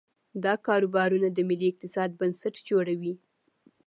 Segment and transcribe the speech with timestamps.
[0.43, 3.13] دا کاروبارونه د ملي اقتصاد بنسټ جوړوي.